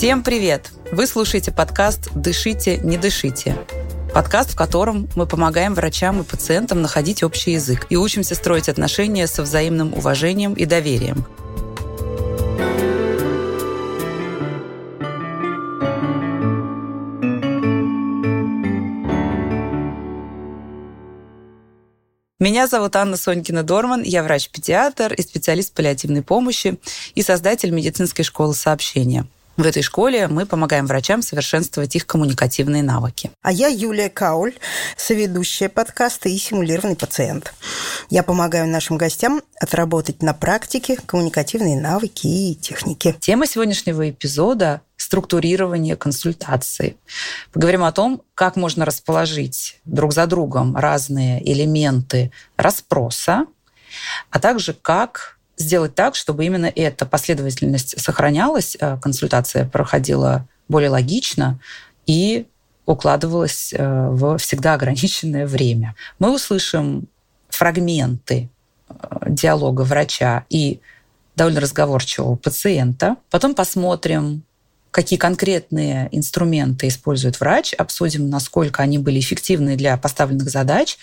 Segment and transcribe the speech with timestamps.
[0.00, 0.70] Всем привет!
[0.92, 3.54] Вы слушаете подкаст «Дышите, не дышите».
[4.14, 9.26] Подкаст, в котором мы помогаем врачам и пациентам находить общий язык и учимся строить отношения
[9.26, 11.26] со взаимным уважением и доверием.
[22.38, 26.78] Меня зовут Анна Сонькина-Дорман, я врач-педиатр и специалист паллиативной помощи
[27.14, 29.26] и создатель медицинской школы сообщения–
[29.62, 33.30] в этой школе мы помогаем врачам совершенствовать их коммуникативные навыки.
[33.42, 34.54] А я Юлия Кауль,
[34.96, 37.52] соведущая подкаста и симулированный пациент.
[38.08, 43.16] Я помогаю нашим гостям отработать на практике коммуникативные навыки и техники.
[43.20, 46.96] Тема сегодняшнего эпизода– структурирование консультации.
[47.52, 53.46] Поговорим о том, как можно расположить друг за другом разные элементы расспроса,
[54.30, 61.60] а также как сделать так, чтобы именно эта последовательность сохранялась, э, консультация проходила более логично
[62.06, 62.46] и
[62.86, 65.94] укладывалась э, в всегда ограниченное время.
[66.18, 67.08] Мы услышим
[67.50, 68.48] фрагменты
[68.88, 68.94] э,
[69.28, 70.80] диалога врача и
[71.36, 73.16] довольно разговорчивого пациента.
[73.30, 74.42] Потом посмотрим,
[74.90, 80.98] какие конкретные инструменты использует врач, обсудим, насколько они были эффективны для поставленных задач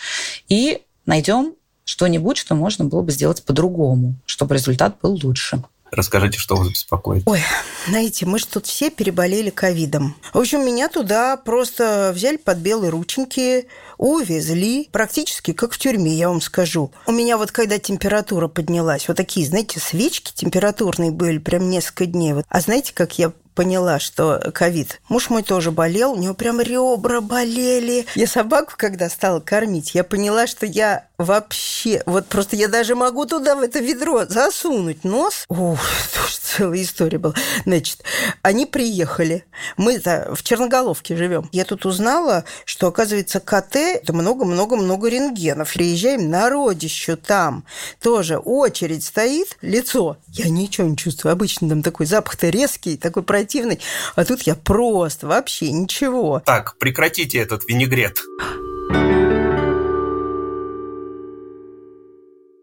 [0.50, 1.54] и найдем
[1.88, 5.64] что-нибудь, что можно было бы сделать по-другому, чтобы результат был лучше.
[5.90, 7.24] Расскажите, что вас беспокоит.
[7.26, 7.42] Ой,
[7.88, 10.16] знаете, мы же тут все переболели ковидом.
[10.34, 16.28] В общем, меня туда просто взяли под белые рученьки, увезли, практически как в тюрьме, я
[16.28, 16.92] вам скажу.
[17.06, 22.34] У меня вот когда температура поднялась, вот такие, знаете, свечки температурные были прям несколько дней.
[22.34, 22.46] Вот.
[22.50, 25.02] А знаете, как я поняла, что ковид.
[25.10, 28.06] Муж мой тоже болел, у него прям ребра болели.
[28.14, 33.26] Я собаку, когда стала кормить, я поняла, что я вообще, вот просто я даже могу
[33.26, 35.46] туда, в это ведро, засунуть нос.
[35.50, 35.80] Ух,
[36.14, 37.34] тоже целая история была.
[37.66, 38.04] Значит,
[38.42, 39.46] они приехали.
[39.78, 41.50] мы в Черноголовке живем.
[41.52, 45.74] Я тут узнала, что, оказывается, КТ– это много-много-много рентгенов.
[45.74, 47.66] Приезжаем на родищу там.
[48.02, 50.18] Тоже очередь стоит, лицо.
[50.28, 51.32] Я ничего не чувствую.
[51.34, 53.80] Обычно там такой запах-то резкий, такой противный
[54.16, 56.42] а тут я просто вообще ничего.
[56.46, 58.20] Так, прекратите этот винегрет.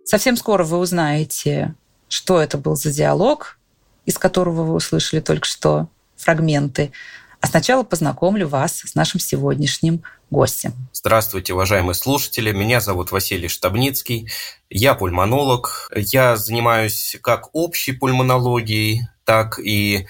[0.05, 1.75] Совсем скоро вы узнаете,
[2.09, 3.59] что это был за диалог,
[4.07, 6.93] из которого вы услышали только что фрагменты.
[7.41, 10.73] А сначала познакомлю вас с нашим сегодняшним гостем.
[10.93, 12.53] Здравствуйте, уважаемые слушатели.
[12.53, 14.31] Меня зовут Василий Штабницкий.
[14.71, 15.91] Я пульмонолог.
[15.95, 20.07] Я занимаюсь как общей пульмонологией, так и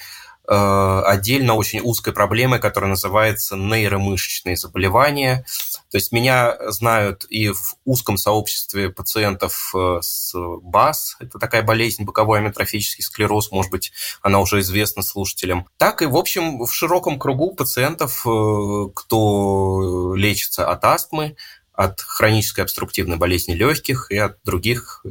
[0.46, 5.44] Э, отдельно очень узкой проблемой, которая называется нейромышечные заболевания.
[5.94, 12.02] То есть меня знают и в узком сообществе пациентов э, с БАС, это такая болезнь,
[12.02, 17.16] боковой амиотрофический склероз, может быть, она уже известна слушателям, так и, в общем, в широком
[17.16, 21.36] кругу пациентов, э, кто лечится от астмы,
[21.72, 25.04] от хронической обструктивной болезни легких и от других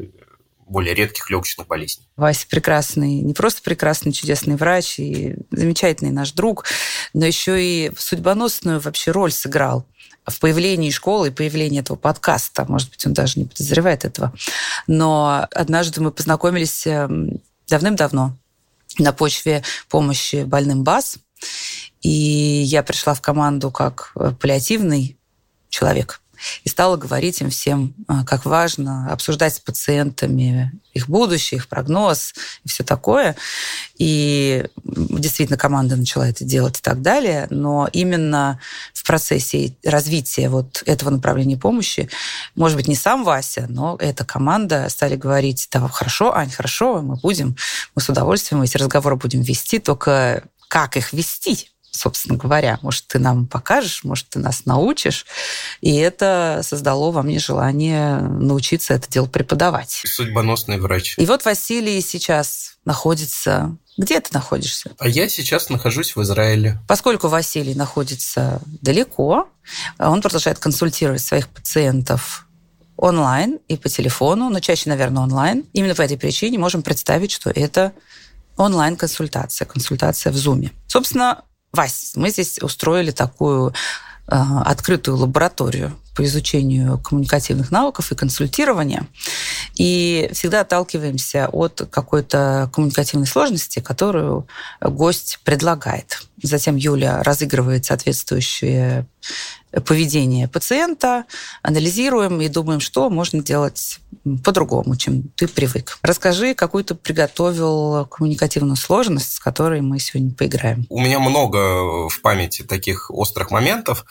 [0.67, 2.05] более редких легочных болезней.
[2.15, 6.65] Вася прекрасный, не просто прекрасный, чудесный врач и замечательный наш друг,
[7.13, 9.85] но еще и судьбоносную вообще роль сыграл
[10.25, 12.65] в появлении школы и появлении этого подкаста.
[12.67, 14.33] Может быть, он даже не подозревает этого.
[14.87, 18.37] Но однажды мы познакомились эм, давным-давно
[18.99, 21.17] на почве помощи больным БАС.
[22.01, 25.17] И я пришла в команду как э, паллиативный
[25.69, 26.21] человек
[26.63, 32.33] и стала говорить им всем, а, как важно обсуждать с пациентами их будущее, их прогноз
[32.63, 33.35] и все такое.
[33.97, 37.47] И действительно команда начала это делать и так далее.
[37.49, 38.59] Но именно
[38.93, 42.09] в процессе развития вот этого направления помощи,
[42.55, 47.15] может быть, не сам Вася, но эта команда стали говорить, да, хорошо, Ань, хорошо, мы
[47.15, 47.55] будем,
[47.95, 51.69] мы с удовольствием эти разговоры будем вести, только как их вести?
[51.93, 52.79] Собственно говоря.
[52.81, 55.25] Может, ты нам покажешь, может, ты нас научишь.
[55.81, 60.03] И это создало во мне желание научиться это дело преподавать.
[60.05, 61.15] Судьбоносный врач.
[61.17, 64.91] И вот Василий сейчас находится где ты находишься?
[64.97, 66.79] А я сейчас нахожусь в Израиле.
[66.87, 69.47] Поскольку Василий находится далеко,
[69.99, 72.47] он продолжает консультировать своих пациентов
[72.97, 75.65] онлайн и по телефону, но чаще, наверное, онлайн.
[75.73, 77.93] Именно по этой причине можем представить, что это
[78.57, 80.71] онлайн-консультация, консультация в Zoom.
[80.87, 84.35] Собственно, Вась, мы здесь устроили такую э,
[84.65, 89.07] открытую лабораторию по изучению коммуникативных навыков и консультирования.
[89.75, 94.47] И всегда отталкиваемся от какой-то коммуникативной сложности, которую
[94.81, 96.21] гость предлагает.
[96.43, 99.07] Затем Юля разыгрывает соответствующие
[99.85, 101.25] поведение пациента,
[101.63, 103.99] анализируем и думаем, что можно делать
[104.43, 105.97] по-другому, чем ты привык.
[106.03, 110.85] Расскажи, какую ты приготовил коммуникативную сложность, с которой мы сегодня поиграем.
[110.89, 114.05] У меня много в памяти таких острых моментов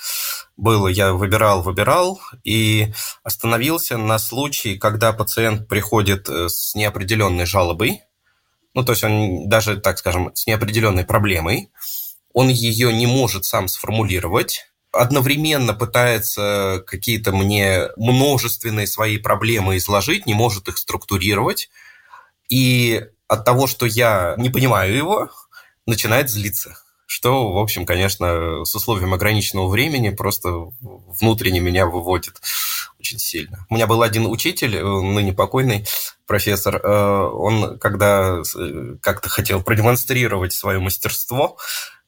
[0.57, 0.89] было.
[0.89, 2.93] Я выбирал, выбирал и
[3.23, 8.03] остановился на случае, когда пациент приходит э, с неопределенной жалобой,
[8.75, 11.71] ну, то есть он даже, так скажем, с неопределенной проблемой,
[12.33, 20.35] он ее не может сам сформулировать, одновременно пытается какие-то мне множественные свои проблемы изложить, не
[20.35, 21.71] может их структурировать,
[22.49, 25.31] и от того, что я не понимаю его,
[25.87, 26.77] начинает злиться.
[27.07, 30.51] Что, в общем, конечно, с условием ограниченного времени просто
[30.81, 32.41] внутренне меня выводит
[32.99, 33.67] очень сильно.
[33.69, 35.87] У меня был один учитель, э, ныне покойный
[36.27, 41.59] профессор, э, он когда э, как-то хотел продемонстрировать свое мастерство,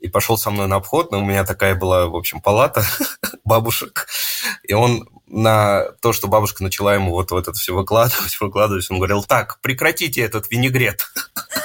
[0.04, 2.84] и пошел со мной на обход, но у меня такая была, в общем, палата
[3.44, 4.06] бабушек,
[4.62, 8.98] и он на то, что бабушка начала ему вот, вот это все выкладывать, выкладывать, он
[8.98, 11.06] говорил, так, прекратите этот винегрет.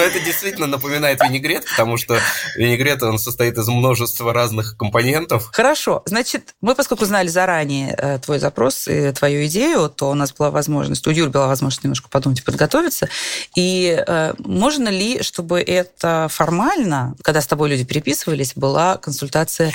[0.00, 2.18] Но это действительно напоминает винегрет, потому что
[2.56, 5.50] винегрет, он состоит из множества разных компонентов.
[5.52, 6.02] Хорошо.
[6.06, 10.50] Значит, мы, поскольку знали заранее э, твой запрос и твою идею, то у нас была
[10.50, 13.10] возможность, у Юли была возможность немножко подумать и подготовиться.
[13.54, 19.70] И э, можно ли, чтобы это формально, когда с тобой люди переписывались, была консультация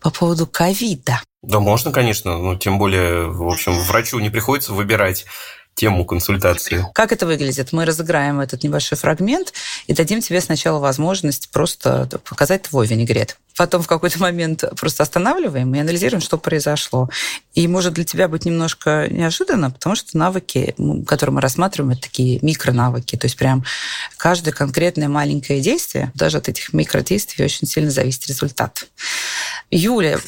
[0.00, 1.20] по поводу ковида?
[1.42, 2.38] Да, можно, конечно.
[2.38, 5.26] Ну, тем более, в общем, врачу не приходится выбирать
[5.76, 6.86] тему консультации.
[6.94, 7.72] Как это выглядит?
[7.72, 9.52] Мы разыграем этот небольшой фрагмент
[9.86, 13.36] и дадим тебе сначала возможность просто показать твой винегрет.
[13.56, 17.10] Потом в какой-то момент просто останавливаем и анализируем, что произошло.
[17.54, 20.74] И может для тебя быть немножко неожиданно, потому что навыки,
[21.06, 23.16] которые мы рассматриваем, это такие микронавыки.
[23.16, 23.62] То есть прям
[24.16, 28.86] каждое конкретное маленькое действие, даже от этих микродействий очень сильно зависит результат.
[29.70, 30.18] Юля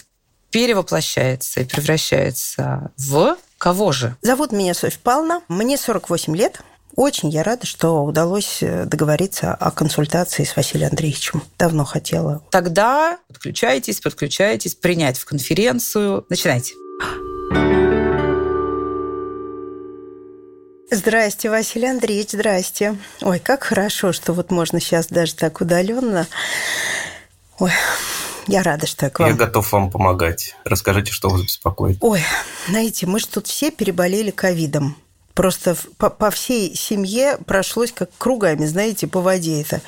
[0.51, 4.17] перевоплощается и превращается в Кого же?
[4.23, 5.43] Зовут меня Софья Павловна.
[5.49, 6.61] Мне 48 лет.
[6.95, 11.43] Очень я рада, что удалось э, договориться о консультации с Василием Андреевичем.
[11.59, 12.43] Давно хотела.
[12.51, 16.25] Тогда подключайтесь, подключайтесь, принять в конференцию.
[16.29, 16.75] Начинайте.
[20.91, 22.97] Здрасте, Василий Андреевич, здрасте.
[23.21, 26.27] Ой, как хорошо, что вот можно сейчас даже так удаленно.
[27.59, 27.73] Ой,
[28.49, 29.29] я рада, что я к вам.
[29.29, 30.57] Я готов вам помогать.
[30.65, 31.99] Расскажите, что вас беспокоит.
[32.01, 32.23] Ой,
[32.69, 34.97] знаете, мы же тут все переболели ковидом.
[35.35, 39.81] Просто по, по всей семье прошлось как кругами, знаете, по воде это.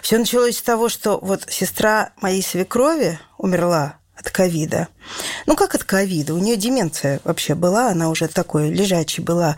[0.00, 4.88] Все началось с того, что вот сестра моей свекрови умерла от ковида.
[5.46, 6.34] Ну, как от ковида?
[6.34, 9.56] У нее деменция вообще была, она уже такой лежачий была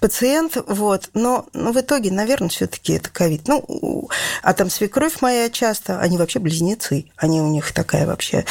[0.00, 1.10] пациент, вот.
[1.14, 3.48] Но, но в итоге, наверное, все таки это ковид.
[3.48, 4.08] Ну,
[4.42, 8.44] а там свекровь моя часто, они вообще близнецы, они у них такая вообще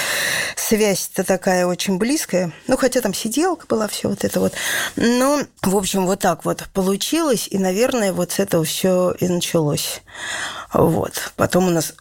[0.56, 2.52] связь-то такая очень близкая.
[2.68, 4.54] Ну, хотя там сиделка была, все вот это вот.
[4.96, 10.02] Ну, в общем, вот так вот получилось, и, наверное, вот с этого все и началось.
[10.74, 11.31] Вот.
[11.36, 11.94] Потом у нас...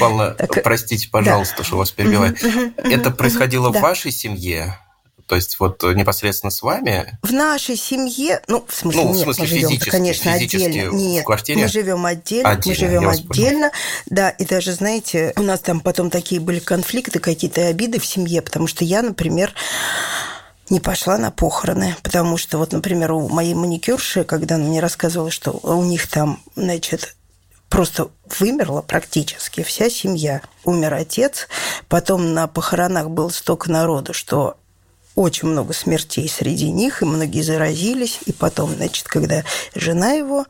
[0.00, 0.62] Павла, так...
[0.62, 1.64] простите, пожалуйста, да.
[1.64, 2.34] что вас перебиваю.
[2.76, 3.78] Это происходило да.
[3.78, 4.78] в вашей семье?
[5.26, 7.18] То есть вот непосредственно с вами?
[7.22, 10.94] В нашей семье, ну, в смысле, ну, нет, в смысле, мы живем, конечно, отдельно.
[10.94, 11.62] Нет, в квартире?
[11.62, 13.70] мы живем отдельно, отдельно мы живем отдельно.
[14.06, 18.42] Да, и даже, знаете, у нас там потом такие были конфликты, какие-то обиды в семье,
[18.42, 19.54] потому что я, например,
[20.68, 25.30] не пошла на похороны, потому что вот, например, у моей маникюрши, когда она мне рассказывала,
[25.30, 27.16] что у них там, значит,
[27.68, 30.42] просто вымерла практически вся семья.
[30.64, 31.48] Умер отец,
[31.88, 34.56] потом на похоронах было столько народу, что
[35.14, 38.20] очень много смертей среди них, и многие заразились.
[38.26, 39.44] И потом, значит, когда
[39.74, 40.46] жена его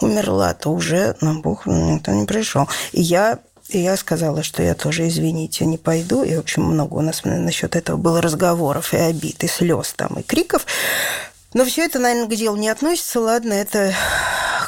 [0.00, 2.68] умерла, то уже на похороны никто не пришел.
[2.92, 6.22] И я и я сказала, что я тоже, извините, не пойду.
[6.22, 10.18] И, в общем, много у нас насчет этого было разговоров и обид, и слез там,
[10.18, 10.66] и криков.
[11.54, 13.20] Но все это, наверное, к делу не относится.
[13.20, 13.94] Ладно, это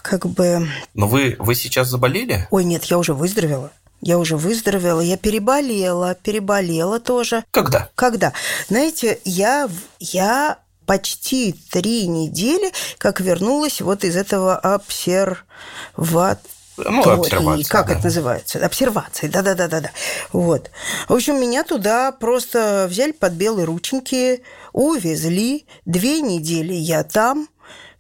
[0.07, 0.69] как бы...
[0.95, 2.47] Но вы, вы сейчас заболели?
[2.51, 3.73] Ой, нет, я уже выздоровела.
[4.01, 7.45] Я уже выздоровела, я переболела, переболела тоже.
[7.51, 7.91] Когда?
[7.95, 8.33] Когда?
[8.69, 16.41] Знаете, я, я почти три недели как вернулась вот из этого обсерват
[16.77, 17.71] ну, обсервация.
[17.71, 17.95] Как да.
[17.95, 18.65] это называется?
[18.65, 19.91] Обсервации, да-да-да-да-да.
[20.33, 20.71] Вот.
[21.09, 25.67] В общем, меня туда просто взяли под белые рученьки, увезли.
[25.87, 27.49] Две недели я там,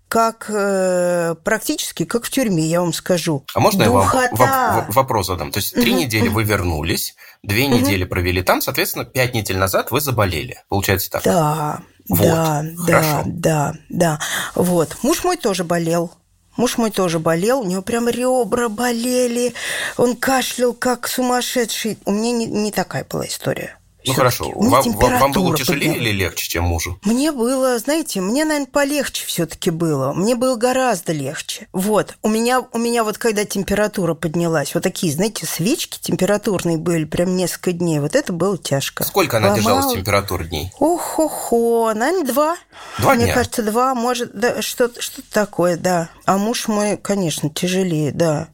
[0.08, 3.44] как э, практически как в тюрьме, я вам скажу.
[3.54, 4.28] А можно Духота.
[4.38, 5.50] я вам вопрос задам?
[5.50, 6.00] То есть три угу.
[6.00, 7.76] недели вы вернулись, две угу.
[7.78, 10.62] недели провели там, соответственно, пять недель назад вы заболели.
[10.68, 11.22] Получается так?
[11.24, 12.20] Да, вот.
[12.20, 13.22] да, Хорошо.
[13.24, 14.20] да, да, да.
[14.54, 14.96] Вот.
[15.02, 16.12] Муж мой тоже болел.
[16.56, 19.52] Муж мой тоже болел, у него прям ребра болели,
[19.98, 21.98] он кашлял как сумасшедший.
[22.06, 23.75] У меня не, не такая была история.
[24.06, 24.52] Ну хорошо.
[24.54, 26.08] Вам, вам было тяжелее подняла.
[26.08, 26.98] или легче, чем мужу?
[27.04, 30.12] Мне было, знаете, мне, наверное, полегче все-таки было.
[30.12, 31.68] Мне было гораздо легче.
[31.72, 32.16] Вот.
[32.22, 37.36] У меня, у меня вот когда температура поднялась, вот такие, знаете, свечки температурные были прям
[37.36, 37.98] несколько дней.
[37.98, 39.04] Вот это было тяжко.
[39.04, 39.58] Сколько она Ломал...
[39.58, 40.72] держалась температура дней?
[40.78, 41.92] Ох-хо-хо.
[41.94, 42.56] Наверное, два.
[42.98, 43.34] Два Мне дня?
[43.34, 46.10] кажется, два, может, да, что-то что такое, да.
[46.24, 48.48] А муж мой, конечно, тяжелее, да.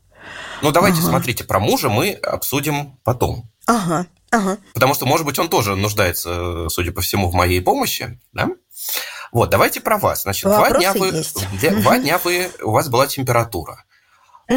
[0.62, 1.08] Ну, давайте, ага.
[1.08, 3.50] смотрите, про мужа мы обсудим потом.
[3.66, 4.06] Ага.
[4.32, 4.58] Ага.
[4.72, 8.48] Потому что, может быть, он тоже нуждается, судя по всему, в моей помощи, да?
[9.30, 10.22] Вот, давайте про вас.
[10.22, 11.12] Значит, два дня, вы,
[11.82, 13.84] два дня вы, у вас была температура.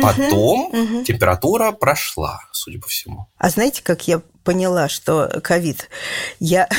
[0.01, 1.03] Потом угу.
[1.03, 3.27] температура прошла, судя по всему.
[3.37, 5.89] А знаете, как я поняла, что ковид?
[6.39, 6.69] Я,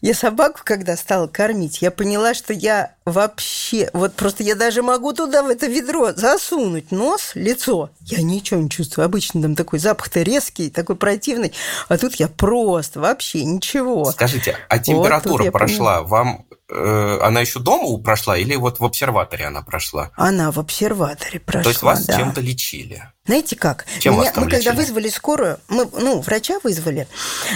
[0.00, 3.90] я собаку, когда стала кормить, я поняла, что я вообще...
[3.92, 7.90] Вот просто я даже могу туда, в это ведро, засунуть нос, лицо.
[8.00, 9.04] Я ничего не чувствую.
[9.04, 11.52] Обычно там такой запах-то резкий, такой противный.
[11.88, 14.10] А тут я просто вообще ничего.
[14.12, 15.98] Скажите, а температура вот прошла?
[15.98, 16.02] Поняла.
[16.02, 20.10] Вам Э, она еще дома прошла или вот в обсерваторе она прошла?
[20.14, 22.16] Она в обсерваторе прошла, То есть вас да.
[22.16, 23.02] чем-то лечили?
[23.26, 23.86] Знаете как?
[23.98, 24.62] Чем Меня, мы лечили?
[24.62, 27.08] когда вызвали скорую, мы, ну, врача вызвали,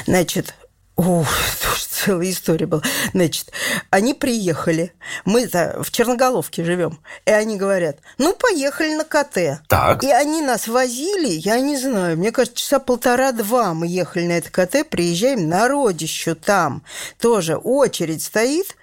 [0.07, 0.55] значит,
[0.97, 1.27] Ух,
[1.61, 2.83] тоже целая история была.
[3.13, 3.51] Значит,
[3.91, 4.93] они приехали.
[5.25, 7.01] мы в Черноголовке живем.
[7.27, 9.63] И они говорят, ну, поехали на КТ.
[9.69, 10.05] Так.
[10.05, 14.51] И они нас возили, я не знаю, мне кажется, часа полтора-два мы ехали на это
[14.51, 16.85] КТ, приезжаем на родищу там.
[17.19, 18.77] Тоже очередь стоит,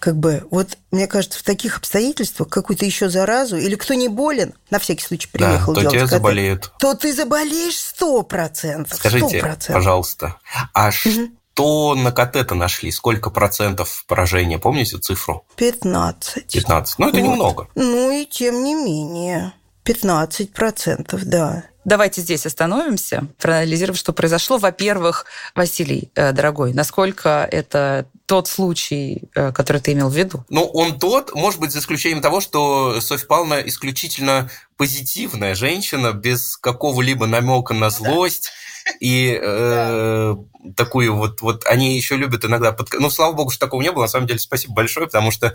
[0.00, 4.54] как бы, вот, мне кажется, в таких обстоятельствах какую-то еще заразу, или кто не болен,
[4.70, 6.72] на всякий случай приехал да, то делать, тебя заболеют.
[6.78, 8.98] То ты заболеешь сто процентов.
[8.98, 9.72] Скажите, 100%.
[9.72, 10.36] пожалуйста,
[10.74, 11.30] а угу.
[11.54, 12.90] Что на КТ-то нашли?
[12.90, 14.58] Сколько процентов поражения?
[14.58, 15.46] Помните цифру?
[15.56, 16.52] 15.
[16.52, 16.98] 15.
[16.98, 17.24] Ну, это вот.
[17.24, 17.68] немного.
[17.76, 19.52] Ну, и тем не менее.
[19.84, 21.64] 15 процентов, да.
[21.84, 24.56] Давайте здесь остановимся, проанализируем, что произошло.
[24.56, 30.44] Во-первых, Василий, э, дорогой, насколько это тот случай, э, который ты имел в виду?
[30.48, 36.56] Ну, он тот, может быть, за исключением того, что Софья Павловна исключительно позитивная женщина, без
[36.56, 38.50] какого-либо намека на злость.
[39.00, 40.34] И э,
[40.76, 42.72] такую вот, вот они еще любят иногда...
[42.72, 42.92] Под...
[42.94, 44.02] Ну, слава богу, что такого не было.
[44.02, 45.54] На самом деле, спасибо большое, потому что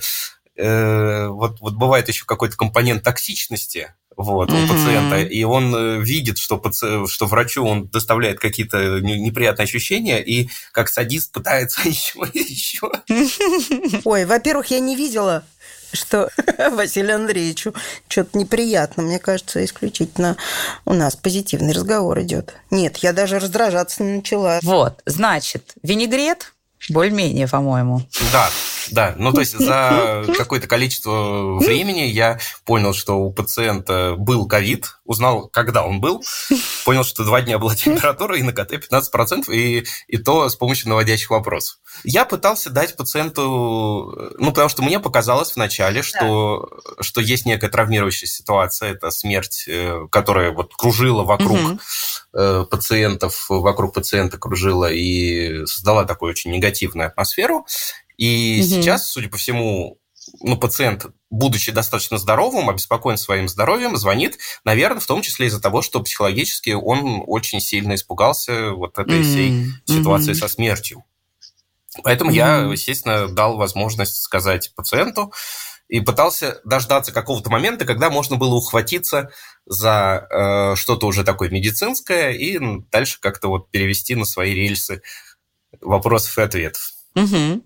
[0.56, 6.38] э, вот, вот бывает еще какой-то компонент токсичности вот, у пациента, и он э, видит,
[6.38, 7.08] что, паци...
[7.08, 12.92] что врачу он доставляет какие-то неприятные ощущения, и как садист пытается еще и еще.
[14.04, 15.46] Ой, во-первых, я не видела
[15.94, 16.30] что
[16.72, 17.74] Василию Андреевичу
[18.08, 19.04] что-то неприятно.
[19.04, 20.38] Мне кажется, исключительно
[20.86, 22.56] у нас позитивный разговор идет.
[22.72, 24.60] Нет, я даже раздражаться не начала.
[24.64, 26.54] Вот, значит, винегрет
[26.90, 28.02] более-менее, по-моему.
[28.32, 28.50] Да,
[28.92, 29.16] да.
[29.18, 35.48] Ну, то есть за какое-то количество времени я понял, что у пациента был ковид, узнал,
[35.48, 36.24] когда он был,
[36.86, 40.90] понял, что два дня была температура, и на КТ 15%, и, и то с помощью
[40.90, 41.80] наводящих вопросов.
[42.04, 47.04] Я пытался дать пациенту, ну, потому что мне показалось вначале, что, да.
[47.04, 52.66] что есть некая травмирующая ситуация, это смерть, э, которая вот кружила вокруг угу.
[52.66, 57.66] пациентов, вокруг пациента кружила и создала такую очень негативную атмосферу.
[58.20, 58.68] И угу.
[58.68, 59.98] сейчас, судя по всему,
[60.42, 65.82] ну, пациент, будучи достаточно здоровым, обеспокоен своим здоровьем, звонит, наверное, в том числе из-за того,
[65.82, 69.72] что психологически он очень сильно испугался вот этой всей mm-hmm.
[69.86, 71.06] ситуации со смертью.
[72.04, 72.36] Поэтому mm-hmm.
[72.36, 75.32] я, естественно, дал возможность сказать пациенту
[75.88, 79.32] и пытался дождаться какого-то момента, когда можно было ухватиться
[79.66, 82.60] за э, что-то уже такое медицинское и
[82.92, 85.02] дальше как-то вот перевести на свои рельсы
[85.80, 86.92] вопросов и ответов.
[87.16, 87.64] Угу.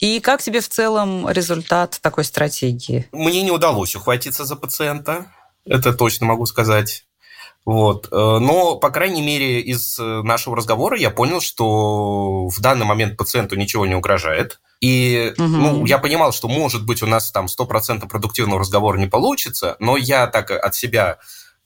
[0.00, 3.08] И как тебе в целом результат такой стратегии?
[3.12, 5.26] Мне не удалось ухватиться за пациента,
[5.64, 7.04] это точно могу сказать.
[7.64, 8.08] Вот.
[8.10, 13.18] Э, но, по крайней мере, из э, нашего разговора я понял, что в данный момент
[13.18, 14.58] пациенту ничего не угрожает.
[14.80, 15.46] И угу.
[15.46, 19.98] ну, я понимал, что, может быть, у нас там 100% продуктивного разговора не получится, но
[19.98, 21.18] я так от себя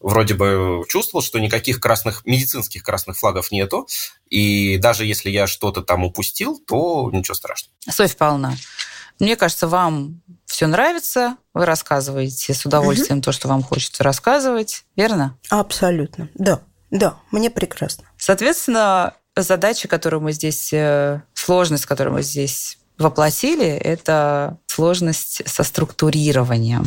[0.03, 3.89] вроде бы чувствовал, что никаких красных, медицинских красных флагов нету,
[4.29, 7.75] и даже если я что-то там упустил, то ничего страшного.
[7.89, 8.57] Софья Павловна,
[9.19, 13.25] мне кажется, вам все нравится, вы рассказываете с удовольствием угу.
[13.25, 15.39] то, что вам хочется рассказывать, верно?
[15.49, 18.05] Абсолютно, да, да, мне прекрасно.
[18.19, 26.85] Соответственно, задача, которую мы здесь, э, сложность, которую мы здесь воплотили, это сложность со структурированием.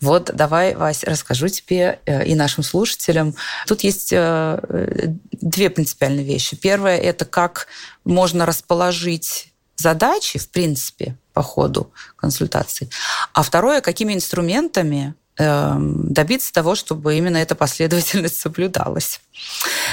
[0.00, 3.34] Вот давай, Вась, расскажу тебе э, и нашим слушателям.
[3.66, 6.56] Тут есть э, две принципиальные вещи.
[6.56, 7.66] Первое– это как
[8.04, 12.90] можно расположить задачи, в принципе, по ходу консультаций.
[13.32, 19.20] А второе, какими инструментами эм, добиться того, чтобы именно эта последовательность соблюдалась.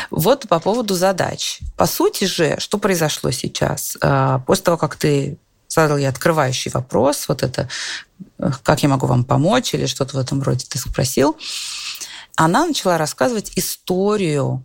[0.09, 1.59] Вот по поводу задач.
[1.77, 3.97] По сути же, что произошло сейчас?
[4.01, 5.37] Э, после того, как ты
[5.75, 7.69] задал я открывающий вопрос, вот это,
[8.39, 11.37] э, как я могу вам помочь, или что-то в этом роде ты спросил,
[12.35, 14.63] она начала рассказывать историю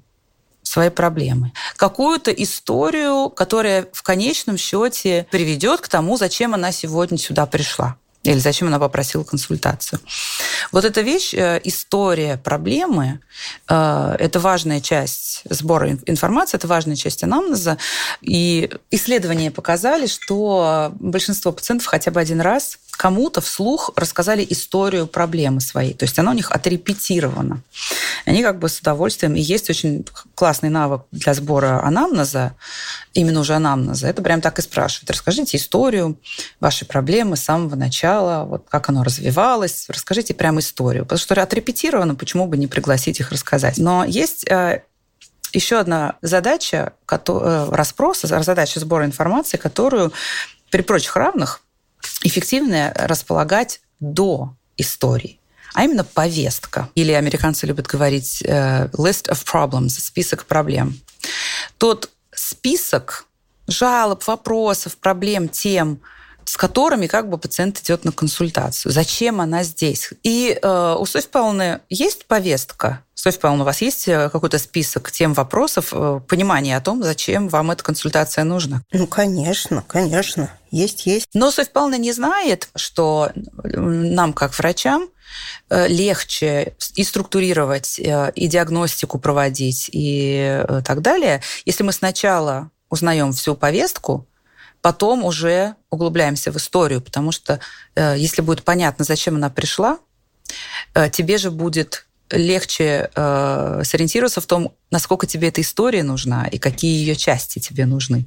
[0.62, 1.52] своей проблемы.
[1.76, 7.96] Какую-то историю, которая в конечном счете приведет к тому, зачем она сегодня сюда пришла.
[8.22, 9.98] Или зачем она попросила консультацию.
[10.72, 13.20] Вот эта вещь, э, история проблемы,
[13.68, 17.78] э, это важная часть сбора информации, это важная часть анамнеза.
[18.20, 25.62] И исследования показали, что большинство пациентов хотя бы один раз кому-то вслух рассказали историю проблемы
[25.62, 25.94] своей.
[25.94, 27.62] То есть она у них отрепетирована.
[28.26, 29.36] Они как бы с удовольствием...
[29.36, 30.04] И есть очень
[30.34, 32.54] классный навык для сбора анамнеза,
[33.14, 34.06] именно уже анамнеза.
[34.06, 35.10] Это прям так и спрашивают.
[35.10, 36.18] Расскажите историю
[36.60, 39.86] вашей проблемы с самого начала, вот как оно развивалось.
[39.88, 41.04] Расскажите прям историю.
[41.04, 43.78] Потому что отрепетировано, почему бы не пригласить их рассказать.
[43.78, 44.82] Но есть э,
[45.54, 50.12] еще одна задача э, расспроса, задача сбора информации, которую
[50.70, 51.62] при прочих равных
[52.22, 55.40] эффективно располагать до истории
[55.72, 56.88] а именно повестка.
[56.94, 60.98] Или американцы любят говорить э, list of problems, список проблем.
[61.78, 63.26] Тот список
[63.68, 66.00] жалоб, вопросов, проблем, тем,
[66.50, 68.90] с которыми как бы пациент идет на консультацию.
[68.90, 70.10] Зачем она здесь?
[70.24, 73.04] И э, у Софьи Павловны есть повестка?
[73.14, 77.46] Софья Павловна, у вас есть э, какой-то список тем вопросов, э, понимание о том, зачем
[77.46, 78.82] вам эта консультация нужна?
[78.90, 80.50] Ну, конечно, конечно.
[80.72, 81.28] Есть, есть.
[81.34, 83.30] Но Софья Павловна не знает, что
[83.62, 85.08] нам, как врачам,
[85.68, 93.54] э, легче и структурировать, и диагностику проводить, и так далее, если мы сначала узнаем всю
[93.54, 94.26] повестку,
[94.82, 97.60] потом уже углубляемся в историю, потому что
[97.94, 99.98] э, если будет понятно, зачем она пришла,
[100.94, 106.58] э, тебе же будет легче э, сориентироваться в том, насколько тебе эта история нужна и
[106.58, 108.26] какие ее части тебе нужны.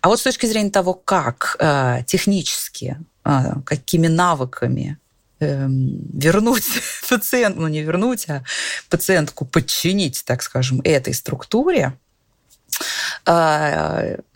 [0.00, 4.98] А вот с точки зрения того, как э, технически, э, какими навыками
[5.40, 6.64] э, вернуть
[7.08, 8.44] пациента, ну не вернуть, а
[8.88, 11.98] пациентку подчинить, так скажем, этой структуре,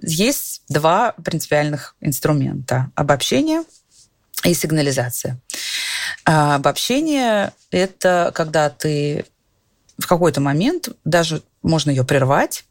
[0.01, 2.90] есть два принципиальных инструмента.
[2.94, 3.62] Обобщение
[4.44, 5.38] и сигнализация.
[6.25, 9.25] А, обобщение– это когда ты
[9.99, 12.64] в какой-то момент, даже можно ее прервать,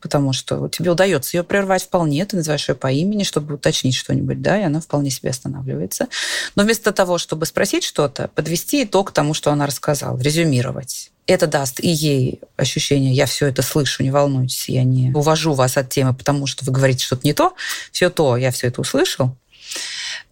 [0.00, 4.42] потому что тебе удается ее прервать вполне, ты называешь ее по имени, чтобы уточнить что-нибудь,
[4.42, 6.08] да, и она вполне себе останавливается.
[6.54, 11.10] Но вместо того, чтобы спросить что-то, подвести итог тому, что она рассказала, резюмировать.
[11.26, 15.76] Это даст и ей ощущение, я все это слышу, не волнуйтесь, я не увожу вас
[15.76, 17.54] от темы, потому что вы говорите что-то не то,
[17.90, 19.36] все то, я все это услышал.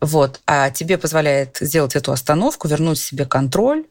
[0.00, 0.40] Вот.
[0.46, 3.86] А тебе позволяет сделать эту остановку, вернуть себе контроль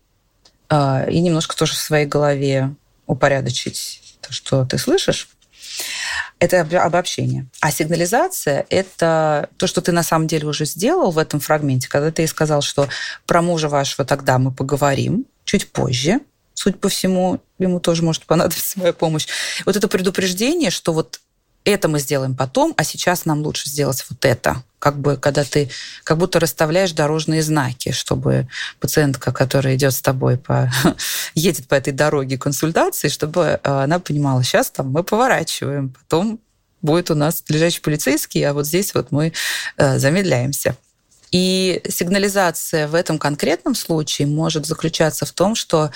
[0.69, 2.73] э, и немножко тоже в своей голове
[3.05, 5.29] упорядочить то, что ты слышишь.
[6.39, 7.47] Это обобщение.
[7.61, 12.11] А сигнализация– это то, что ты на самом деле уже сделал в этом фрагменте, когда
[12.11, 12.89] ты сказал, что
[13.25, 16.19] про мужа вашего тогда мы поговорим чуть позже,
[16.53, 19.27] судя по всему, ему тоже может понадобиться моя помощь.
[19.65, 21.19] Вот это предупреждение, что вот
[21.65, 24.63] это мы сделаем потом, а сейчас нам лучше сделать вот это.
[24.79, 25.69] Как бы, когда ты
[26.03, 28.47] как будто расставляешь дорожные знаки, чтобы
[28.79, 30.71] пациентка, которая идет с тобой по,
[31.35, 36.39] едет по этой дороге консультации, чтобы э, она понимала, сейчас там мы поворачиваем, потом
[36.81, 39.31] будет у нас лежачий полицейский, а вот здесь вот мы
[39.77, 40.75] э, замедляемся.
[41.31, 45.91] И сигнализация в этом конкретном случае может заключаться в том, что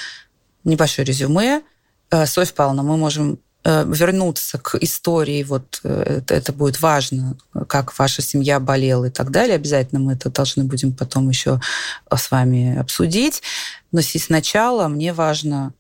[0.63, 1.62] небольшое резюме.
[2.10, 7.97] Э, Софья Павловна, мы можем вернуться к истории, вот э, это, это будет важно, как
[7.99, 9.56] ваша семья болела и так далее.
[9.56, 11.60] Обязательно мы это должны будем потом еще
[12.13, 13.41] с вами обсудить.
[13.91, 15.73] Но сначала мне важно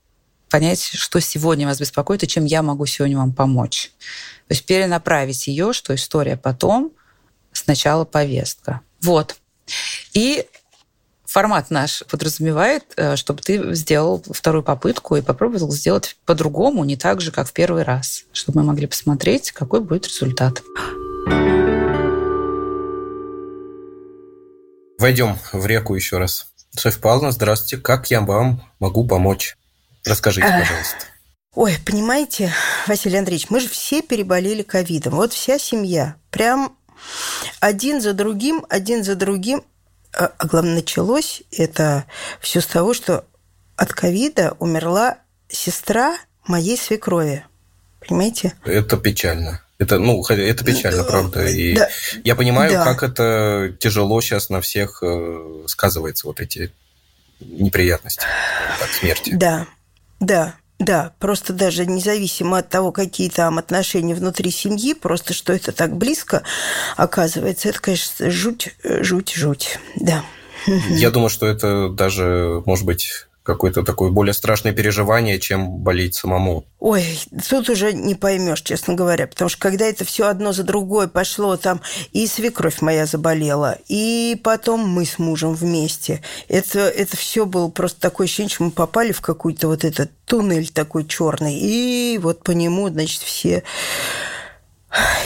[0.49, 3.91] понять, что сегодня вас беспокоит и чем я могу сегодня вам помочь.
[4.47, 6.91] То есть перенаправить ее, что история потом,
[7.51, 8.81] сначала повестка.
[9.01, 9.37] Вот.
[10.13, 10.45] И
[11.27, 17.21] формат наш подразумевает, э, чтобы ты сделал вторую попытку и попробовал сделать по-другому, не так
[17.21, 20.63] же, как в первый раз, чтобы мы могли посмотреть, какой будет результат.
[24.99, 26.47] Войдем в реку еще раз.
[26.71, 27.77] Софья Павловна, здравствуйте.
[27.77, 29.55] Как я вам могу помочь?
[30.05, 30.97] Расскажите, пожалуйста.
[31.53, 32.53] Ой, понимаете,
[32.87, 35.15] Василий Андреевич, мы же все переболели ковидом.
[35.15, 36.15] Вот вся семья.
[36.29, 36.77] Прям
[37.59, 39.63] один за другим, один за другим
[40.17, 42.05] а, а главное, началось это
[42.41, 43.25] все с того, что
[43.75, 47.45] от ковида умерла сестра моей свекрови.
[47.99, 48.53] Понимаете?
[48.65, 49.61] Это печально.
[49.77, 51.45] Это, ну, это печально, правда.
[51.45, 51.87] И да.
[52.23, 52.83] я понимаю, да.
[52.83, 56.73] как это тяжело сейчас на всех э, сказывается, вот эти
[57.39, 58.25] неприятности,
[58.79, 59.33] так, смерти.
[59.35, 59.67] Да,
[60.19, 60.55] да.
[60.79, 65.97] Да, просто даже независимо от того, какие там отношения внутри семьи, просто что это так
[65.97, 66.43] близко
[66.95, 70.23] оказывается, это, конечно, жуть, жуть, жуть, да.
[70.89, 76.65] Я думаю, что это даже, может быть, какое-то такое более страшное переживание, чем болеть самому.
[76.79, 77.03] Ой,
[77.49, 81.55] тут уже не поймешь, честно говоря, потому что когда это все одно за другое пошло,
[81.55, 81.81] там
[82.11, 86.21] и свекровь моя заболела, и потом мы с мужем вместе.
[86.49, 90.69] Это, это все было просто такое ощущение, что мы попали в какой-то вот этот туннель
[90.69, 93.63] такой черный, и вот по нему, значит, все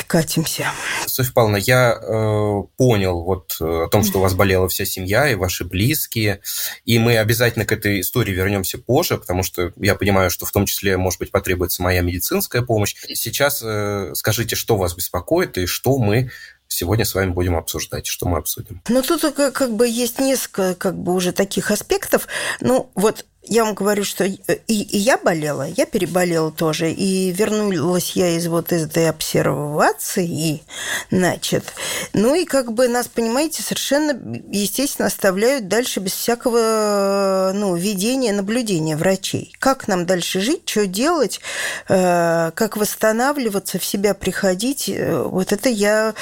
[0.07, 0.67] катимся.
[1.05, 5.29] Софья Павловна, я э, понял вот э, о том, что у вас болела вся семья
[5.29, 6.41] и ваши близкие,
[6.85, 10.65] и мы обязательно к этой истории вернемся позже, потому что я понимаю, что в том
[10.65, 12.95] числе, может быть, потребуется моя медицинская помощь.
[13.13, 16.31] Сейчас э, скажите, что вас беспокоит и что мы
[16.67, 18.07] сегодня с вами будем обсуждать.
[18.07, 18.81] Что мы обсудим?
[18.87, 22.27] Ну, тут как бы есть несколько как бы уже таких аспектов.
[22.59, 28.13] Ну, вот я вам говорю, что и, и я болела, я переболела тоже, и вернулась
[28.15, 30.63] я из вот этой обсервации,
[31.11, 31.65] значит,
[32.13, 34.17] ну и как бы нас, понимаете, совершенно,
[34.49, 39.53] естественно, оставляют дальше без всякого, ну, ведения, наблюдения врачей.
[39.59, 41.41] Как нам дальше жить, что делать,
[41.89, 46.13] э, как восстанавливаться, в себя приходить, э, вот это я...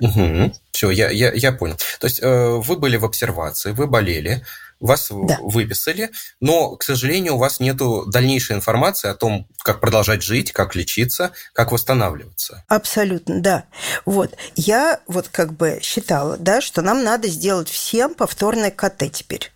[0.00, 0.52] Угу.
[0.72, 1.76] Все, я, я, я понял.
[2.00, 4.44] То есть э, вы были в обсервации, вы болели,
[4.80, 5.38] вас да.
[5.40, 10.74] выписали, но, к сожалению, у вас нет дальнейшей информации о том, как продолжать жить, как
[10.74, 12.64] лечиться, как восстанавливаться.
[12.68, 13.64] Абсолютно, да.
[14.04, 14.36] Вот.
[14.56, 19.52] Я вот как бы считала, да, что нам надо сделать всем повторное КТ теперь.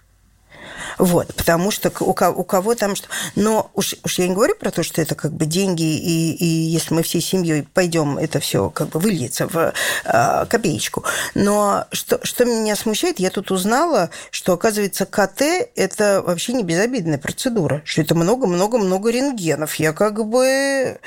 [0.98, 3.08] Вот, потому что у, у кого там что...
[3.34, 6.46] Но уж, уж я не говорю про то, что это как бы деньги, и, и
[6.46, 9.72] если мы всей семьей пойдем, это все как бы выльется в
[10.04, 11.04] э, копеечку.
[11.34, 15.42] Но что, что меня смущает, я тут узнала, что, оказывается, КТ–
[15.76, 19.74] это вообще не безобидная процедура, что это много-много-много рентгенов.
[19.76, 20.98] Я как бы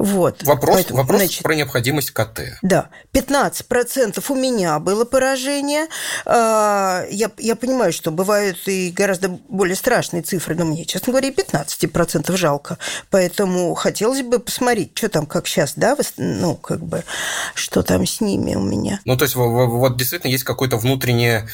[0.00, 0.42] вот.
[0.44, 2.40] Вопрос, Поэтому, вопрос значит, про необходимость КТ.
[2.62, 2.88] Да.
[3.12, 5.88] 15% у меня было поражение.
[6.24, 11.28] А, я, я понимаю, что бывают и гораздо более страшные цифры, но мне, честно говоря,
[11.28, 12.78] и 15% жалко.
[13.10, 17.04] Поэтому хотелось бы посмотреть, что там, как сейчас, да, ну, как бы,
[17.52, 19.00] что там с ними у меня.
[19.04, 21.46] Ну, то есть вот действительно есть какое-то внутреннее...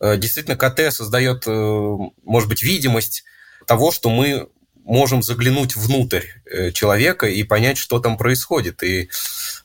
[0.00, 3.24] Э, действительно, КТ создает, э, может быть, видимость
[3.66, 4.48] того, что мы
[4.86, 8.82] можем заглянуть внутрь э, человека и понять, что там происходит.
[8.82, 9.10] И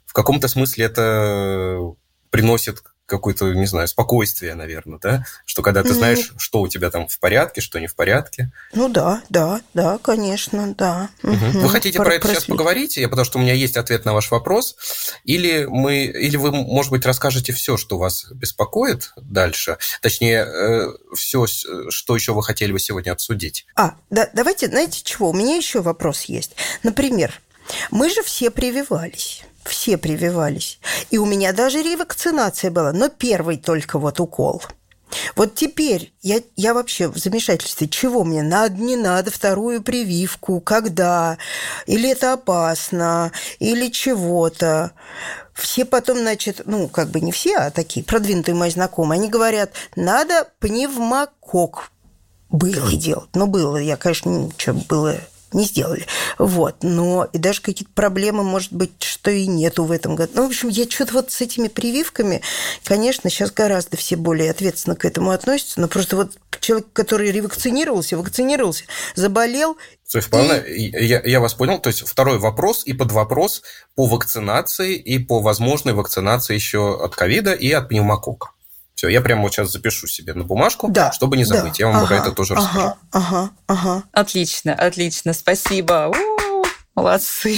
[0.06, 1.94] в каком-то смысле это
[2.32, 5.26] приносит какое-то, не знаю, спокойствие, наверное, да?
[5.46, 8.52] Что когда ты знаешь, что у тебя там в порядке, что не в порядке.
[8.74, 11.10] Ну да, да, да, конечно, да.
[11.22, 11.60] Угу.
[11.60, 12.96] Вы хотите про, про это сейчас поговорить?
[12.96, 14.78] Я, потому что у меня есть ответ на ваш вопрос.
[15.26, 19.78] Или, мы, или вы, может быть, расскажете все, что вас беспокоит дальше?
[20.02, 21.46] Точнее, э, все,
[21.90, 23.66] что еще вы хотели бы сегодня обсудить.
[23.76, 25.32] А, да, давайте, знаете чего?
[25.32, 26.56] У меня еще вопрос есть.
[26.84, 27.42] Например,
[27.92, 29.44] мы же все прививались.
[29.64, 30.80] Все прививались.
[31.12, 34.62] И у меня даже ревакцинация была, но первый только вот укол.
[35.36, 37.88] Вот теперь я, я вообще в замешательстве.
[37.88, 38.44] Чего мне?
[38.44, 40.62] Надо, не надо вторую прививку?
[40.62, 41.38] Когда?
[41.86, 43.32] Или это опасно?
[43.60, 44.92] Или чего-то?
[45.54, 49.74] Все потом, значит, ну, как бы не все, а такие продвинутые мои знакомые, они говорят,
[49.96, 51.92] надо пневмокок
[52.50, 53.30] было делать.
[53.34, 53.78] Ну, было.
[53.78, 55.16] Я, конечно, ничего было
[55.54, 56.06] не сделали.
[56.38, 56.78] Вот.
[56.82, 60.34] Но и даже какие-то проблемы, может быть, что и нету в этом году.
[60.36, 62.42] Ну, в общем, я что-то вот с этими прививками,
[62.84, 68.18] конечно, сейчас гораздо все более ответственно к этому относятся, но просто вот человек, который ревакцинировался,
[68.18, 68.86] вакцинировался,
[69.16, 69.78] заболел,
[70.12, 71.06] Софья Павловна, и...
[71.06, 71.80] я, я вас понял.
[71.80, 73.64] То есть второй вопрос и под вопрос
[73.96, 78.50] по вакцинации и по возможной вакцинации еще от ковида и от пневмокока.
[79.02, 81.74] Все, я прямо вот сейчас запишу себе на бумажку, да, чтобы не забыть.
[81.74, 81.78] Да.
[81.80, 82.96] Я вам ага, про это тоже ага, расскажу.
[83.10, 84.04] Ага, ага.
[84.12, 86.14] Отлично, отлично, спасибо.
[86.16, 86.66] У-у-у.
[86.94, 87.58] Молодцы.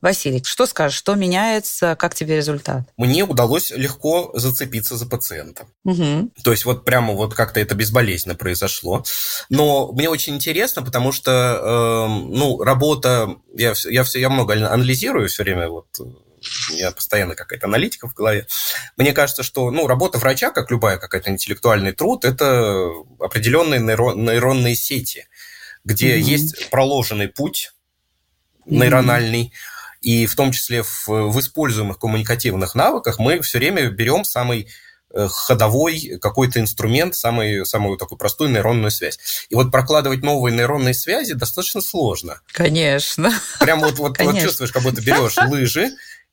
[0.00, 2.88] Василий, что скажешь, что меняется, как тебе результат?
[2.96, 5.66] Мне удалось легко зацепиться за пациента.
[5.84, 6.32] Угу.
[6.42, 9.04] То есть вот прямо вот как-то это безболезненно произошло.
[9.48, 15.44] Но мне очень интересно, потому что, э, ну, работа, я, я, я много анализирую все
[15.44, 15.86] время вот
[16.70, 18.46] у меня постоянно какая-то аналитика в голове.
[18.96, 25.26] Мне кажется, что ну, работа врача, как любая какая-то интеллектуальный труд, это определенные нейронные сети,
[25.84, 26.22] где mm-hmm.
[26.22, 27.72] есть проложенный путь
[28.66, 29.98] нейрональный, mm-hmm.
[30.02, 34.68] и в том числе в, в используемых коммуникативных навыках мы все время берем самый
[35.12, 39.18] э, ходовой какой-то инструмент, самый, самую такую простую нейронную связь.
[39.48, 42.40] И вот прокладывать новые нейронные связи достаточно сложно.
[42.52, 43.32] Конечно.
[43.58, 45.90] Прям вот, вот, вот чувствуешь, как будто берешь лыжи,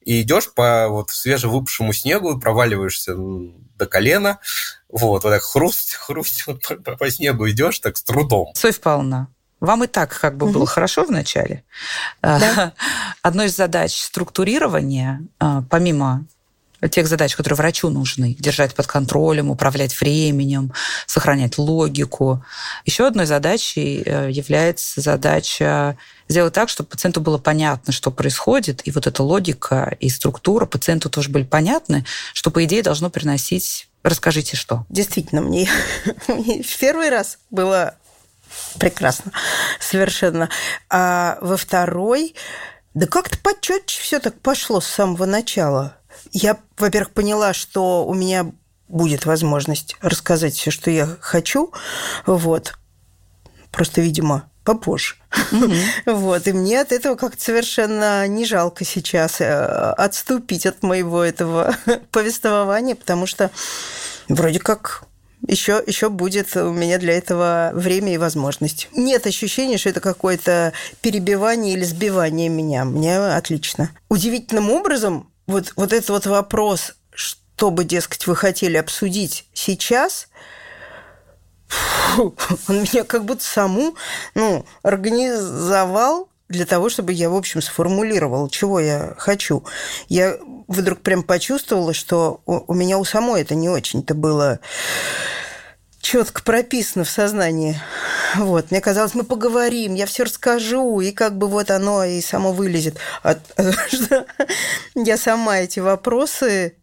[0.07, 4.39] и идешь по вот свежевыпавшему снегу, проваливаешься до колена,
[4.87, 8.53] вот, вот так хруст, хруст, вот по, по снегу идешь так с трудом.
[8.55, 9.27] Софья Павловна,
[9.59, 10.53] вам и так как бы угу.
[10.53, 11.65] было хорошо в начале.
[12.21, 12.71] Да.
[13.21, 16.25] Одной из задач структурирования, а, помимо
[16.91, 20.73] тех задач, которые врачу нужны, держать под контролем, управлять временем,
[21.05, 22.43] сохранять логику.
[22.85, 25.97] Еще одной задачей э, является задача
[26.29, 31.09] сделать так, чтобы пациенту было понятно, что происходит, и вот эта логика и структура пациенту
[31.09, 34.85] тоже были понятны, что, по идее, должно приносить Расскажите, что?
[34.87, 35.69] Действительно, мне,
[36.27, 37.95] в первый раз было
[38.79, 39.33] прекрасно,
[39.81, 40.49] совершенно.
[40.89, 42.33] А во второй,
[42.93, 45.96] да как-то почетче все так пошло с самого начала.
[46.31, 48.51] Я, во-первых, поняла, что у меня
[48.87, 51.71] будет возможность рассказать все, что я хочу.
[52.25, 52.73] Вот.
[53.71, 55.15] Просто, видимо, попозже.
[55.51, 55.83] Mm-hmm.
[56.13, 56.47] Вот.
[56.47, 59.45] И мне от этого как-то совершенно не жалко сейчас э,
[59.97, 61.75] отступить от моего этого
[62.11, 63.51] повествования, потому что
[64.27, 65.03] вроде как
[65.47, 68.89] еще, еще будет у меня для этого время и возможность.
[68.93, 72.85] Нет ощущения, что это какое-то перебивание или сбивание меня.
[72.85, 73.91] Мне отлично.
[74.09, 80.27] Удивительным образом вот, вот этот вот вопрос, что бы, дескать, вы хотели обсудить сейчас,
[82.17, 83.95] он меня как будто саму
[84.35, 89.65] ну, организовал для того, чтобы я, в общем, сформулировала, чего я хочу.
[90.07, 94.59] Я вдруг прям почувствовала, что у меня у самой это не очень-то было
[96.01, 97.79] четко прописано в сознании.
[98.35, 98.71] Вот.
[98.71, 102.97] Мне казалось, мы поговорим, я все расскажу, и как бы вот оно и само вылезет.
[103.23, 103.37] А,
[104.95, 106.76] я сама эти вопросы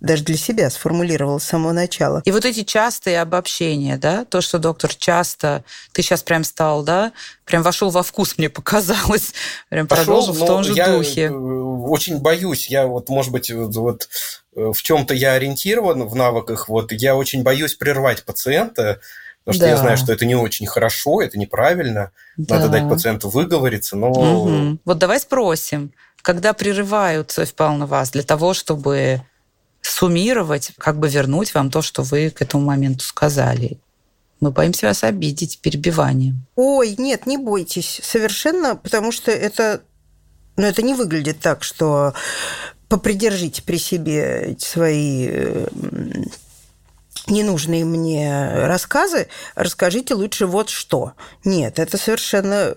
[0.00, 2.20] даже для себя сформулировала с самого начала.
[2.24, 7.12] И вот эти частые обобщения, да, то, что доктор часто, ты сейчас прям стал, да,
[7.44, 9.32] прям вошел во вкус, мне показалось,
[9.70, 11.22] прям Пошел, продолжил в том же я духе.
[11.22, 14.08] Э, очень боюсь, я вот, может быть, вот
[14.54, 19.00] э, в чем-то я ориентирован в навыках, вот я очень боюсь прервать пациента,
[19.44, 19.70] потому что да.
[19.70, 22.56] я знаю, что это не очень хорошо, это неправильно, да.
[22.56, 24.10] надо дать пациенту выговориться, но...
[24.10, 24.78] Угу.
[24.84, 29.22] Вот давай спросим, когда прерывают, Софья Павловна, вас для того, чтобы
[29.90, 33.78] суммировать, как бы вернуть вам то, что вы к этому моменту сказали.
[34.40, 36.46] Мы боимся вас обидеть перебиванием.
[36.56, 38.00] Ой, нет, не бойтесь.
[38.02, 39.82] Совершенно, потому что это,
[40.56, 42.12] ну, это не выглядит так, что
[42.88, 45.28] попридержите при себе свои
[47.26, 51.14] ненужные мне рассказы, расскажите лучше вот что.
[51.44, 52.76] Нет, это совершенно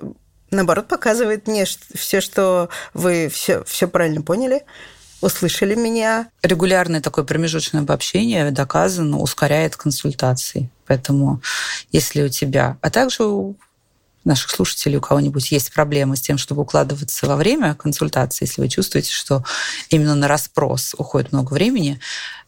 [0.52, 4.64] наоборот показывает мне все, что вы все, все правильно поняли
[5.22, 6.30] услышали меня.
[6.44, 10.70] Регулярное такое промежуточное обобщение доказано ускоряет консультации.
[10.88, 11.42] Поэтому
[11.92, 13.56] если у тебя, а также у
[14.26, 18.70] наших слушателей, у кого-нибудь есть проблемы с тем, чтобы укладываться во время консультации, если вы
[18.70, 19.44] чувствуете, что
[19.90, 22.00] именно на расспрос уходит много времени,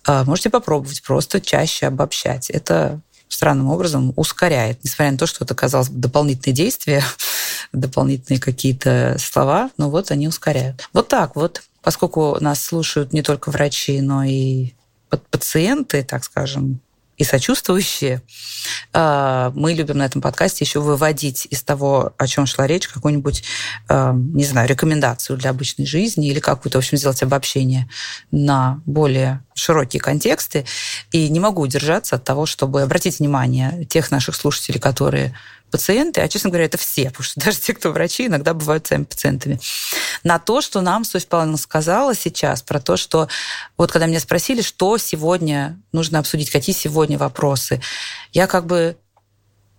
[0.06, 2.50] а, можете попробовать просто чаще обобщать.
[2.50, 7.04] Это странным образом ускоряет, несмотря на то, что это, казалось бы, дополнительные действия,
[7.72, 10.90] дополнительные какие-то слова, но вот они ускоряют.
[10.94, 14.74] Вот так вот поскольку нас слушают не только врачи, но и
[15.30, 16.80] пациенты, так скажем,
[17.22, 18.24] и сочувствующие,
[18.94, 23.44] а, мы любим на этом подкасте еще выводить из того, о чем шла речь, какую-нибудь,
[23.88, 27.88] а, не знаю, рекомендацию для обычной жизни или какую-то, в общем, сделать обобщение
[28.32, 30.66] на более широкие контексты.
[31.12, 35.38] И не могу удержаться от того, чтобы обратить внимание тех наших слушателей, которые
[35.72, 39.04] пациенты, а, честно говоря, это все, потому что даже те, кто врачи, иногда бывают сами
[39.04, 39.60] пациентами,
[40.24, 43.28] на то, что нам Софья Павловна сказала сейчас, про то, что
[43.78, 47.82] вот когда меня спросили, что сегодня нужно обсудить, какие сегодня вопросы,
[48.34, 48.98] я как бы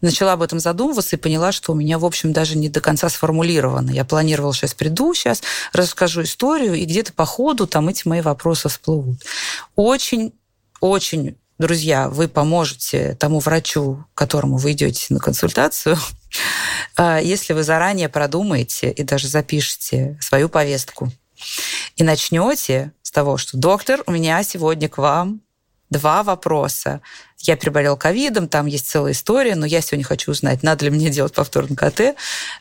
[0.01, 3.09] начала об этом задумываться и поняла, что у меня, в общем, даже не до конца
[3.09, 3.91] сформулировано.
[3.91, 8.69] Я планировала, сейчас приду, сейчас расскажу историю, и где-то по ходу там эти мои вопросы
[8.69, 9.23] всплывут.
[9.77, 10.33] Очень
[10.83, 15.97] очень друзья, вы поможете тому врачу, к которому вы идете на консультацию,
[16.97, 21.11] а, если вы заранее продумаете и даже запишете свою повестку
[21.97, 25.41] и начнете с того, что доктор, у меня сегодня к вам
[25.89, 27.01] два вопроса.
[27.39, 31.11] Я переболел ковидом, там есть целая история, но я сегодня хочу узнать, надо ли мне
[31.11, 32.17] делать повторный КТ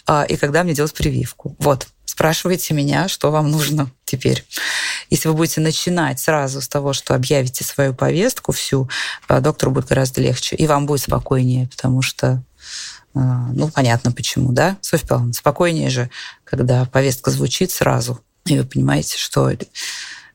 [0.06, 1.56] а, и когда мне делать прививку.
[1.58, 4.46] Вот спрашивайте меня, что вам нужно теперь.
[5.12, 8.90] Если вы будете начинать сразу с того, что объявите свою повестку всю,
[9.28, 12.42] э, доктору будет гораздо легче, и вам будет спокойнее, потому что
[13.14, 16.10] э, ну, понятно почему, да, Софья Павловна, спокойнее же,
[16.46, 19.52] когда повестка звучит сразу, и вы понимаете, что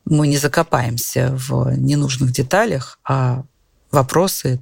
[0.05, 3.45] мы не закопаемся в ненужных деталях, а
[3.91, 4.61] вопросы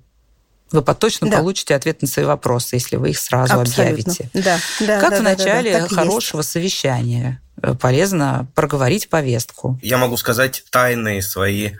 [0.70, 1.38] вы точно да.
[1.38, 3.82] получите ответ на свои вопросы, если вы их сразу Абсолютно.
[3.82, 4.30] объявите.
[4.32, 6.50] Да, да, как да, в начале да, да, хорошего есть.
[6.50, 7.40] совещания
[7.72, 9.78] полезно проговорить повестку.
[9.82, 11.72] Я могу сказать тайные свои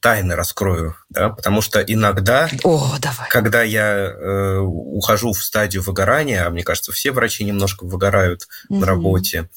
[0.00, 3.28] тайны раскрою, да, потому что иногда, О, давай.
[3.28, 8.80] когда я э, ухожу в стадию выгорания, а мне кажется, все врачи немножко выгорают угу.
[8.80, 9.48] на работе,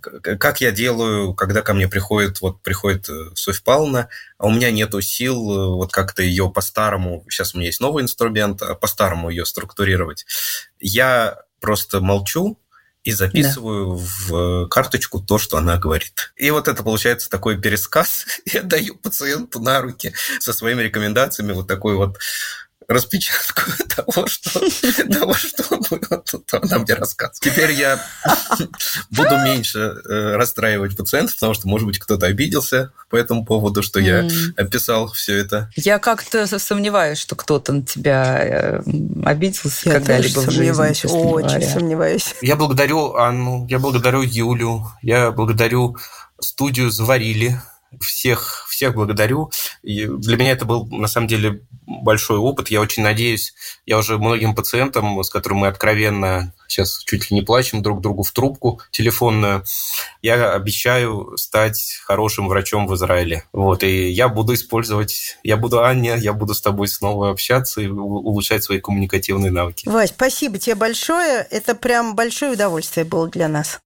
[0.00, 4.70] как я делаю, когда ко мне приходит, вот приходит э, Софья Павловна, а у меня
[4.70, 9.28] нету сил э, вот как-то ее по-старому, сейчас у меня есть новый инструмент, а по-старому
[9.28, 10.24] ее структурировать.
[10.80, 12.58] Я просто молчу,
[13.04, 14.04] и записываю да.
[14.04, 16.32] в карточку то, что она говорит.
[16.36, 18.26] И вот это получается такой пересказ.
[18.46, 22.18] Я даю пациенту на руки со своими рекомендациями вот такой вот
[22.92, 24.60] распечатку того, что,
[25.10, 27.40] того, что она мне рассказывает.
[27.40, 28.04] Теперь я
[29.10, 34.00] буду меньше э, расстраивать пациентов, потому что, может быть, кто-то обиделся по этому поводу, что
[34.00, 35.70] я описал все это.
[35.76, 38.82] Я как-то сомневаюсь, что кто-то на тебя э,
[39.24, 40.72] обиделся я когда-либо в жизни.
[40.72, 41.68] Сомневаюсь, очень говоря.
[41.68, 42.34] сомневаюсь.
[42.40, 45.96] Я благодарю Анну, я благодарю Юлю, я благодарю
[46.40, 47.60] студию «Заварили»,
[48.00, 49.50] всех, всех благодарю.
[49.82, 52.68] И для меня это был, на самом деле, большой опыт.
[52.68, 53.54] Я очень надеюсь,
[53.86, 58.22] я уже многим пациентам, с которыми мы откровенно сейчас чуть ли не плачем друг другу
[58.22, 59.64] в трубку телефонную,
[60.22, 63.44] я обещаю стать хорошим врачом в Израиле.
[63.52, 67.88] Вот, и я буду использовать, я буду Аня, я буду с тобой снова общаться и
[67.88, 69.88] улучшать свои коммуникативные навыки.
[69.88, 71.46] Вась, спасибо тебе большое.
[71.50, 73.80] Это прям большое удовольствие было для нас.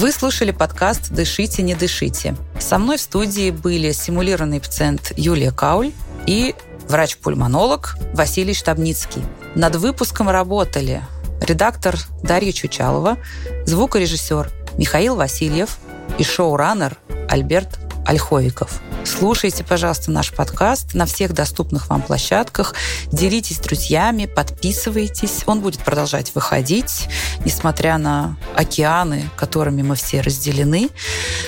[0.00, 2.34] Вы слушали подкаст «Дышите, не дышите».
[2.58, 5.92] Со мной в студии были симулированный пациент Юлия Кауль
[6.26, 6.54] и
[6.88, 9.22] врач-пульмонолог Василий Штабницкий.
[9.54, 11.02] Над выпуском работали
[11.42, 13.18] редактор Дарья Чучалова,
[13.66, 15.76] звукорежиссер Михаил Васильев
[16.16, 16.96] и шоураннер
[17.28, 18.80] Альберт Ольховиков.
[19.04, 22.74] Слушайте, пожалуйста, наш подкаст на всех доступных вам площадках.
[23.06, 25.42] Делитесь с друзьями, подписывайтесь.
[25.46, 27.08] Он будет продолжать выходить,
[27.44, 30.90] несмотря на океаны, которыми мы все разделены.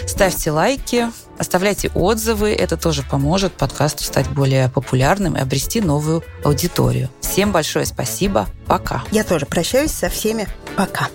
[0.07, 1.07] Ставьте лайки,
[1.39, 2.53] оставляйте отзывы.
[2.53, 7.11] Это тоже поможет подкасту стать более популярным и обрести новую аудиторию.
[7.21, 8.47] Всем большое спасибо.
[8.67, 9.03] Пока.
[9.11, 10.49] Я тоже прощаюсь со всеми.
[10.77, 11.09] Пока.